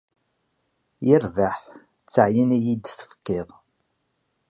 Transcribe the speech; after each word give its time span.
Yerbeḥ, 1.07 1.55
d 2.03 2.07
teɛyin 2.13 2.55
i 2.57 2.59
iyi-d-tefkiḍ. 2.61 3.49